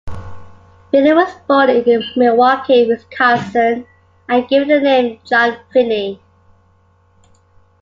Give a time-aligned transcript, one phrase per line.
[0.89, 3.85] Finney was born in Milwaukee, Wisconsin
[4.27, 6.19] and given the name John Finney.